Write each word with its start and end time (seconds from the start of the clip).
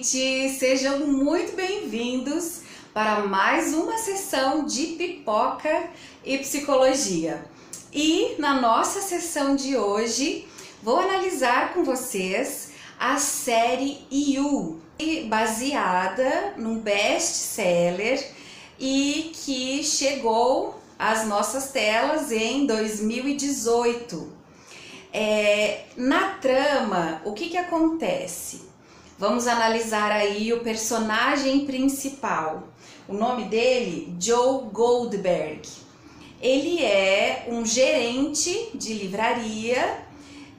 gente! 0.00 0.48
Sejam 0.58 1.06
muito 1.06 1.54
bem-vindos 1.54 2.62
para 2.92 3.20
mais 3.26 3.74
uma 3.74 3.98
sessão 3.98 4.64
de 4.64 4.86
pipoca 4.88 5.90
e 6.24 6.38
psicologia. 6.38 7.44
E 7.92 8.34
na 8.38 8.58
nossa 8.60 9.02
sessão 9.02 9.54
de 9.54 9.76
hoje, 9.76 10.48
vou 10.82 10.98
analisar 10.98 11.74
com 11.74 11.84
vocês 11.84 12.72
a 12.98 13.18
série 13.18 13.98
You, 14.10 14.80
baseada 15.28 16.54
num 16.56 16.78
best-seller 16.78 18.26
e 18.78 19.32
que 19.34 19.84
chegou 19.84 20.80
às 20.98 21.26
nossas 21.26 21.72
telas 21.72 22.32
em 22.32 22.64
2018. 22.64 24.32
É, 25.12 25.84
na 25.96 26.30
trama, 26.34 27.20
o 27.24 27.34
que, 27.34 27.50
que 27.50 27.56
acontece? 27.58 28.69
Vamos 29.20 29.46
analisar 29.46 30.10
aí 30.10 30.50
o 30.50 30.60
personagem 30.60 31.66
principal. 31.66 32.68
O 33.06 33.12
nome 33.12 33.44
dele, 33.44 34.16
Joe 34.18 34.64
Goldberg. 34.72 35.68
Ele 36.40 36.82
é 36.82 37.46
um 37.50 37.62
gerente 37.66 38.70
de 38.74 38.94
livraria 38.94 40.06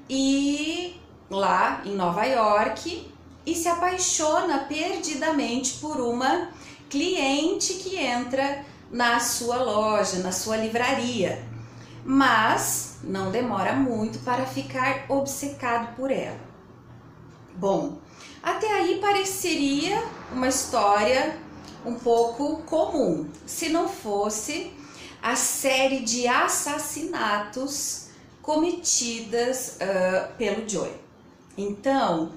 e 0.08 0.95
lá 1.27 1.81
em 1.84 1.95
Nova 1.95 2.23
York 2.26 3.12
e 3.48 3.55
se 3.55 3.67
apaixona 3.67 4.59
perdidamente 4.59 5.80
por 5.80 6.00
uma 6.00 6.52
cliente 6.88 7.73
que 7.73 7.98
entra 7.98 8.64
na 8.91 9.20
sua 9.20 9.55
loja, 9.55 10.20
na 10.20 10.31
sua 10.31 10.58
livraria. 10.58 11.44
Mas 12.05 13.00
não 13.03 13.31
demora 13.31 13.73
muito 13.73 14.20
para 14.20 14.45
ficar 14.45 15.05
obcecado 15.09 15.95
por 15.95 16.12
ela. 16.12 16.52
Bom, 17.55 18.00
até 18.41 18.72
aí 18.72 19.00
pareceria 19.00 20.04
uma 20.31 20.48
história 20.48 21.38
um 21.86 21.95
pouco 21.95 22.62
comum, 22.64 23.30
se 23.45 23.70
não 23.70 23.88
fosse 23.88 24.72
a 25.22 25.36
série 25.36 26.00
de 26.00 26.28
assassinatos 26.28 28.08
cometidas 28.42 29.78
uh, 29.78 30.34
pelo 30.38 30.67
Joey. 30.67 30.94
Então, 31.58 32.31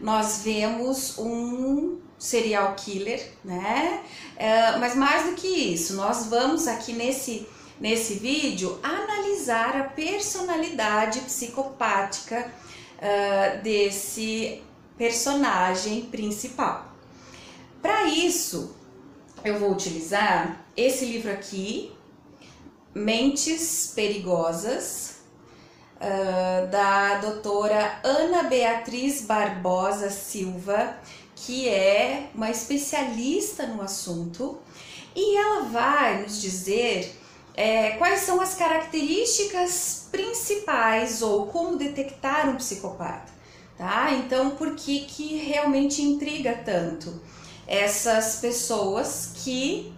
nós 0.00 0.42
vemos 0.44 1.18
um 1.18 1.98
serial 2.18 2.74
killer, 2.76 3.32
né? 3.44 4.02
Uh, 4.36 4.78
mas 4.78 4.94
mais 4.94 5.30
do 5.30 5.34
que 5.34 5.46
isso, 5.46 5.94
nós 5.94 6.26
vamos 6.26 6.68
aqui 6.68 6.92
nesse, 6.92 7.46
nesse 7.80 8.14
vídeo 8.14 8.78
analisar 8.82 9.76
a 9.76 9.84
personalidade 9.84 11.20
psicopática 11.20 12.50
uh, 12.98 13.62
desse 13.62 14.62
personagem 14.98 16.02
principal. 16.02 16.92
Para 17.80 18.04
isso, 18.04 18.74
eu 19.44 19.58
vou 19.58 19.70
utilizar 19.70 20.66
esse 20.76 21.06
livro 21.06 21.30
aqui, 21.30 21.92
Mentes 22.92 23.92
Perigosas, 23.94 25.18
uh, 25.96 26.66
da 26.68 27.18
doutora 27.18 28.00
Ana 28.02 28.42
Beatriz 28.42 29.22
Barbosa 29.22 30.10
Silva, 30.10 30.98
que 31.36 31.68
é 31.68 32.30
uma 32.34 32.50
especialista 32.50 33.64
no 33.68 33.80
assunto, 33.80 34.58
e 35.14 35.36
ela 35.36 35.62
vai 35.62 36.22
nos 36.22 36.42
dizer 36.42 37.16
é, 37.54 37.90
quais 37.92 38.20
são 38.20 38.40
as 38.40 38.54
características 38.54 40.08
principais 40.10 41.22
ou 41.22 41.46
como 41.46 41.76
detectar 41.76 42.48
um 42.48 42.56
psicopata 42.56 43.37
tá? 43.78 44.12
Então, 44.12 44.50
por 44.50 44.74
que 44.74 45.00
que 45.04 45.36
realmente 45.36 46.02
intriga 46.02 46.60
tanto 46.64 47.22
essas 47.66 48.36
pessoas 48.40 49.30
que 49.36 49.94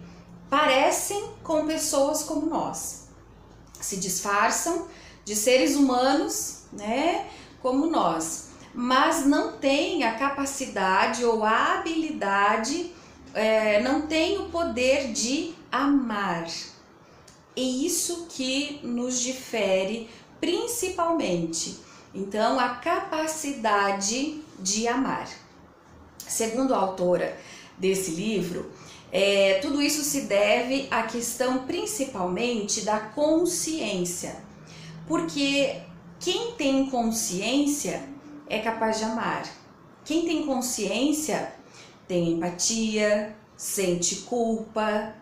parecem 0.49 1.31
com 1.43 1.65
pessoas 1.65 2.21
como 2.21 2.45
nós? 2.45 3.07
Se 3.81 3.97
disfarçam 3.97 4.87
de 5.25 5.35
seres 5.35 5.75
humanos, 5.75 6.65
né, 6.71 7.27
como 7.61 7.87
nós, 7.87 8.51
mas 8.73 9.25
não 9.25 9.57
têm 9.57 10.03
a 10.03 10.13
capacidade 10.13 11.25
ou 11.25 11.43
a 11.43 11.79
habilidade, 11.79 12.93
é, 13.33 13.81
não 13.81 14.07
têm 14.07 14.37
o 14.37 14.49
poder 14.49 15.11
de 15.11 15.53
amar. 15.71 16.47
E 17.55 17.85
isso 17.85 18.27
que 18.29 18.79
nos 18.83 19.19
difere 19.19 20.09
principalmente 20.39 21.79
então, 22.13 22.59
a 22.59 22.69
capacidade 22.75 24.41
de 24.59 24.87
amar. 24.87 25.27
Segundo 26.17 26.73
a 26.73 26.77
autora 26.77 27.37
desse 27.77 28.11
livro, 28.11 28.71
é, 29.11 29.59
tudo 29.61 29.81
isso 29.81 30.03
se 30.03 30.21
deve 30.21 30.87
à 30.91 31.03
questão 31.03 31.65
principalmente 31.65 32.81
da 32.81 32.99
consciência, 32.99 34.35
porque 35.07 35.81
quem 36.19 36.53
tem 36.53 36.89
consciência 36.89 38.07
é 38.47 38.59
capaz 38.59 38.99
de 38.99 39.05
amar. 39.05 39.43
Quem 40.05 40.25
tem 40.25 40.45
consciência 40.45 41.53
tem 42.07 42.33
empatia, 42.33 43.35
sente 43.55 44.17
culpa, 44.17 45.13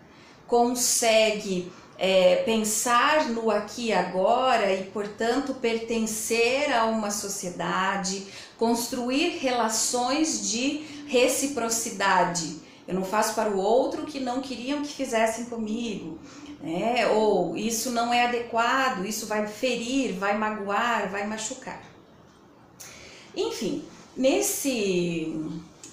consegue 0.48 1.72
é, 2.02 2.38
pensar 2.38 3.28
no 3.28 3.52
aqui 3.52 3.88
e 3.88 3.94
agora 3.94 4.74
e, 4.74 4.86
portanto, 4.86 5.54
pertencer 5.56 6.74
a 6.74 6.86
uma 6.86 7.12
sociedade, 7.12 8.26
construir 8.58 9.38
relações 9.40 10.50
de 10.50 10.86
reciprocidade. 11.08 12.62
Eu 12.88 12.96
não 12.96 13.04
faço 13.04 13.36
para 13.36 13.50
o 13.50 13.60
outro 13.60 14.06
que 14.06 14.20
não 14.20 14.40
queriam 14.40 14.82
que 14.82 14.94
fizessem 14.94 15.46
comigo, 15.46 16.18
né? 16.64 17.06
ou 17.10 17.58
isso 17.58 17.92
não 17.92 18.14
é 18.14 18.26
adequado, 18.26 19.06
isso 19.06 19.28
vai 19.28 19.46
ferir, 19.46 20.14
vai 20.14 20.38
magoar, 20.38 21.12
vai 21.12 21.28
machucar. 21.28 21.84
Enfim, 23.36 23.84
nesse, 24.16 25.36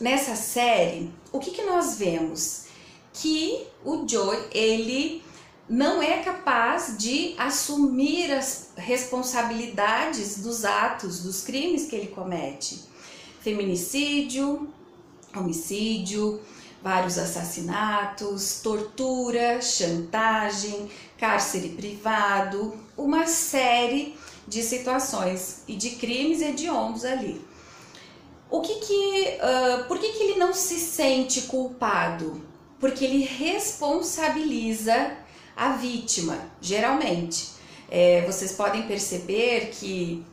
nessa 0.00 0.37
série, 0.37 1.11
o 1.33 1.41
que, 1.41 1.50
que 1.50 1.62
nós 1.62 1.97
vemos? 1.97 2.66
Que 3.12 3.66
o 3.84 4.06
Joe, 4.09 4.39
ele 4.53 5.26
não 5.69 6.00
é 6.00 6.22
capaz 6.22 6.97
de 6.97 7.34
assumir 7.38 8.32
as 8.32 8.69
responsabilidades 8.77 10.38
dos 10.38 10.65
atos, 10.65 11.22
dos 11.22 11.43
crimes 11.43 11.87
que 11.87 11.97
ele 11.97 12.09
comete. 12.09 12.84
Feminicídio, 13.41 14.69
homicídio, 15.34 16.41
vários 16.82 17.19
assassinatos, 17.19 18.60
tortura, 18.62 19.60
chantagem, 19.60 20.88
cárcere 21.19 21.71
privado, 21.71 22.77
uma 22.97 23.27
série 23.27 24.16
de 24.47 24.62
situações 24.62 25.62
e 25.66 25.75
de 25.75 25.91
crimes 25.91 26.41
hediondos 26.41 27.04
ali. 27.04 27.44
O 28.48 28.60
que 28.60 28.77
que, 28.77 29.38
uh, 29.41 29.84
por 29.88 29.98
que, 29.98 30.12
que 30.12 30.22
ele 30.22 30.38
não 30.38 30.54
se 30.54 30.78
sente 30.78 31.43
culpado? 31.43 32.41
Porque 32.78 33.04
ele 33.04 33.25
responsabiliza 33.25 35.16
a 35.56 35.71
vítima, 35.71 36.39
geralmente. 36.61 37.56
É, 37.89 38.25
vocês 38.27 38.53
podem 38.53 38.83
perceber 38.87 39.71
que 39.72 40.25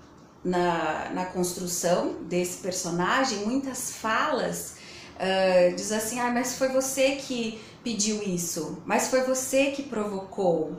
na, 0.44 1.10
na 1.14 1.26
construção 1.26 2.16
desse 2.24 2.58
personagem, 2.58 3.40
muitas 3.40 3.92
falas 3.92 4.76
uh, 5.16 5.76
diz 5.76 5.92
assim, 5.92 6.20
ah, 6.20 6.32
mas 6.32 6.58
foi 6.58 6.70
você 6.70 7.12
que 7.16 7.62
pediu 7.84 8.22
isso, 8.24 8.82
mas 8.86 9.08
foi 9.08 9.22
você 9.22 9.68
que 9.68 9.84
provocou, 9.84 10.76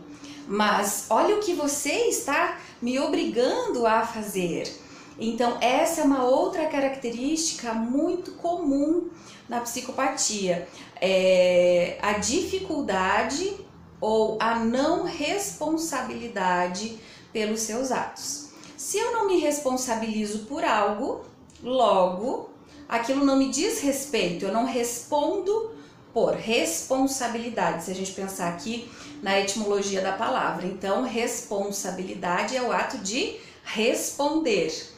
mas 0.47 1.06
olha 1.09 1.37
o 1.37 1.41
que 1.41 1.54
você 1.54 2.09
está 2.09 2.59
me 2.83 2.99
obrigando 2.99 3.87
a 3.87 4.06
fazer. 4.06 4.81
Então, 5.19 5.59
essa 5.60 6.00
é 6.00 6.04
uma 6.04 6.25
outra 6.25 6.66
característica 6.66 7.72
muito 7.72 8.33
comum 8.33 9.09
na 9.49 9.60
psicopatia, 9.60 10.69
é 11.01 11.98
a 12.03 12.15
dificuldade 12.15 13.64
ou 14.04 14.36
a 14.39 14.59
não 14.59 15.04
responsabilidade 15.04 16.98
pelos 17.33 17.60
seus 17.60 17.91
atos. 17.91 18.51
Se 18.77 18.98
eu 18.98 19.12
não 19.12 19.27
me 19.27 19.39
responsabilizo 19.39 20.41
por 20.41 20.62
algo, 20.62 21.24
logo 21.62 22.51
aquilo 22.86 23.24
não 23.24 23.36
me 23.36 23.48
diz 23.48 23.80
respeito, 23.80 24.45
eu 24.45 24.53
não 24.53 24.66
respondo 24.66 25.71
por 26.12 26.34
responsabilidade. 26.34 27.84
Se 27.84 27.92
a 27.92 27.95
gente 27.95 28.12
pensar 28.12 28.51
aqui 28.51 28.91
na 29.22 29.41
etimologia 29.41 30.03
da 30.03 30.12
palavra, 30.12 30.66
então 30.66 31.03
responsabilidade 31.03 32.54
é 32.54 32.60
o 32.60 32.71
ato 32.71 32.98
de 32.98 33.36
responder. 33.62 34.92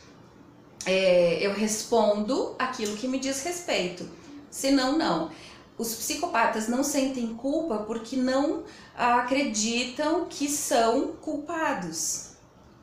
É, 0.85 1.39
eu 1.47 1.55
respondo 1.55 2.57
aquilo 2.59 2.97
que 2.97 3.07
me 3.07 3.21
diz 3.21 3.45
respeito, 3.45 4.11
senão 4.51 4.99
não 4.99 5.31
os 5.79 5.95
psicopatas 5.95 6.69
não 6.69 6.83
sentem 6.83 7.35
culpa 7.35 7.79
porque 7.79 8.17
não 8.17 8.65
acreditam 8.97 10.27
que 10.29 10.49
são 10.49 11.09
culpados, 11.21 12.31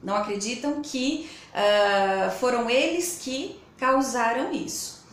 não 0.01 0.15
acreditam 0.15 0.81
que 0.81 1.29
uh, 1.49 2.31
foram 2.39 2.69
eles 2.69 3.19
que 3.21 3.59
causaram 3.77 4.51
isso. 4.51 5.03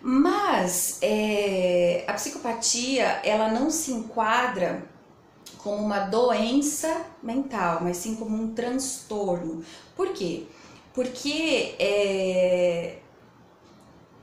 Mas 0.00 0.98
é, 1.02 2.04
a 2.06 2.12
psicopatia 2.12 3.20
ela 3.24 3.50
não 3.50 3.70
se 3.70 3.92
enquadra 3.92 4.84
como 5.58 5.82
uma 5.82 6.00
doença 6.00 7.06
mental, 7.22 7.80
mas 7.82 7.96
sim 7.96 8.14
como 8.14 8.36
um 8.36 8.54
transtorno. 8.54 9.64
Por 9.96 10.12
quê? 10.12 10.44
Porque 10.94 11.74
é, 11.78 12.98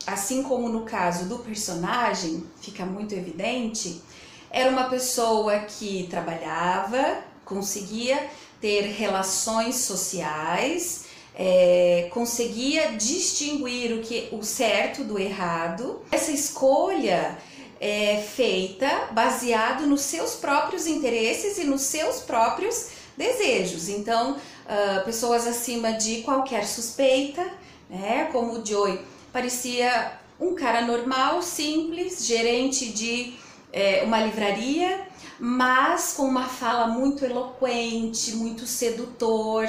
assim 0.05 0.43
como 0.43 0.69
no 0.69 0.81
caso 0.81 1.25
do 1.25 1.39
personagem, 1.39 2.43
fica 2.61 2.85
muito 2.85 3.13
evidente, 3.13 4.01
era 4.49 4.69
uma 4.69 4.85
pessoa 4.89 5.59
que 5.59 6.07
trabalhava, 6.09 7.23
conseguia 7.43 8.29
ter 8.61 8.81
relações 8.81 9.75
sociais, 9.75 11.05
é, 11.35 12.09
conseguia 12.13 12.91
distinguir 12.93 13.93
o 13.93 14.01
que 14.01 14.29
o 14.31 14.43
certo 14.43 15.03
do 15.03 15.17
errado. 15.17 16.01
Essa 16.11 16.31
escolha 16.31 17.37
é 17.79 18.21
feita 18.21 19.09
baseado 19.11 19.85
nos 19.87 20.01
seus 20.01 20.35
próprios 20.35 20.87
interesses 20.87 21.57
e 21.57 21.65
nos 21.65 21.81
seus 21.81 22.19
próprios 22.19 22.89
desejos. 23.17 23.89
Então, 23.89 24.33
uh, 24.37 25.03
pessoas 25.03 25.45
acima 25.45 25.93
de 25.93 26.21
qualquer 26.21 26.65
suspeita, 26.65 27.45
né, 27.89 28.29
como 28.31 28.53
o 28.53 28.65
Joey, 28.65 28.99
parecia 29.33 30.13
um 30.39 30.53
cara 30.53 30.81
normal, 30.81 31.41
simples, 31.41 32.25
gerente 32.25 32.89
de 32.89 33.33
é, 33.73 34.03
uma 34.03 34.23
livraria, 34.23 35.07
mas 35.39 36.13
com 36.13 36.23
uma 36.23 36.47
fala 36.47 36.87
muito 36.87 37.25
eloquente, 37.25 38.35
muito 38.35 38.67
sedutor, 38.67 39.65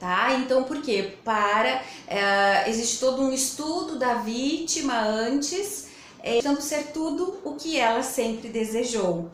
tá? 0.00 0.34
Então, 0.34 0.64
por 0.64 0.82
quê? 0.82 1.14
Para 1.24 1.82
é, 2.08 2.68
existe 2.68 2.98
todo 2.98 3.22
um 3.22 3.32
estudo 3.32 3.98
da 3.98 4.14
vítima 4.14 5.00
antes, 5.00 5.86
é, 6.20 6.36
tentando 6.36 6.60
ser 6.60 6.88
tudo 6.92 7.38
o 7.44 7.54
que 7.54 7.78
ela 7.78 8.02
sempre 8.02 8.48
desejou. 8.48 9.30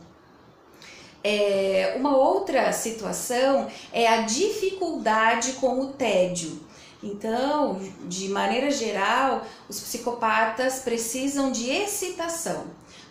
É, 1.23 1.95
uma 1.97 2.15
outra 2.15 2.71
situação 2.71 3.67
é 3.91 4.07
a 4.07 4.21
dificuldade 4.21 5.53
com 5.53 5.79
o 5.79 5.87
tédio. 5.93 6.70
Então, 7.03 7.81
de 8.05 8.29
maneira 8.29 8.69
geral, 8.69 9.45
os 9.67 9.79
psicopatas 9.79 10.79
precisam 10.79 11.51
de 11.51 11.69
excitação, 11.69 12.65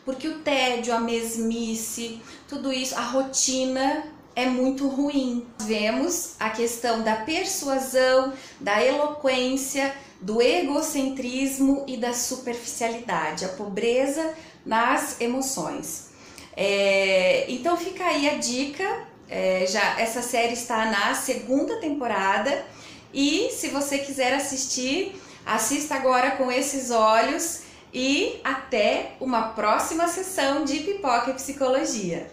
porque 0.05 0.29
o 0.29 0.39
tédio, 0.41 0.95
a 0.95 1.01
mesmice, 1.01 2.21
tudo 2.49 2.73
isso, 2.73 2.95
a 2.95 3.03
rotina 3.03 4.05
é 4.37 4.47
muito 4.47 4.87
ruim. 4.87 5.45
Vemos 5.63 6.35
a 6.39 6.51
questão 6.51 7.03
da 7.03 7.17
persuasão, 7.17 8.33
da 8.61 8.85
eloquência, 8.85 9.95
do 10.21 10.41
egocentrismo 10.41 11.85
e 11.89 11.97
da 11.97 12.13
superficialidade, 12.13 13.45
a 13.45 13.49
pobreza 13.49 14.35
nas 14.65 15.21
emoções. 15.21 16.11
É, 16.57 17.47
então 17.49 17.77
fica 17.77 18.05
aí 18.05 18.29
a 18.29 18.37
dica. 18.37 19.09
É, 19.29 19.65
já 19.67 20.01
essa 20.01 20.23
série 20.23 20.55
está 20.55 20.87
na 20.87 21.15
segunda 21.15 21.77
temporada 21.77 22.67
e 23.13 23.51
se 23.51 23.69
você 23.69 23.99
quiser 23.99 24.33
assistir, 24.35 25.21
assista 25.45 25.95
agora 25.95 26.33
com 26.33 26.51
esses 26.51 26.91
olhos 26.91 27.63
e 27.93 28.41
até 28.45 29.17
uma 29.21 29.49
próxima 29.49 30.07
sessão 30.07 30.65
de 30.65 30.81
Pipoca 30.81 31.31
e 31.31 31.35
Psicologia. 31.35 32.31